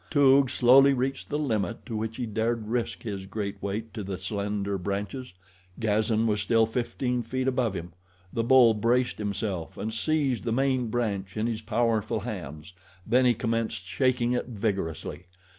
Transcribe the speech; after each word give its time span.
Toog 0.09 0.49
slowly 0.49 0.93
reached 0.95 1.29
the 1.29 1.37
limit 1.37 1.85
to 1.85 1.95
which 1.95 2.17
he 2.17 2.25
dared 2.25 2.67
risk 2.67 3.03
his 3.03 3.27
great 3.27 3.61
weight 3.61 3.93
to 3.93 4.03
the 4.03 4.17
slender 4.17 4.79
branches. 4.79 5.31
Gazan 5.79 6.25
was 6.25 6.41
still 6.41 6.65
fifteen 6.65 7.21
feet 7.21 7.47
above 7.47 7.75
him. 7.75 7.93
The 8.33 8.43
bull 8.43 8.73
braced 8.73 9.19
himself 9.19 9.77
and 9.77 9.93
seized 9.93 10.43
the 10.43 10.51
main 10.51 10.87
branch 10.87 11.37
in 11.37 11.45
his 11.45 11.61
powerful 11.61 12.21
hands, 12.21 12.73
then 13.05 13.25
he 13.25 13.35
commenced 13.35 13.85
shaking 13.85 14.31
it 14.33 14.47
vigorously. 14.47 15.25